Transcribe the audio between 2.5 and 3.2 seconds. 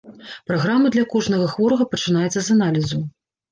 аналізу.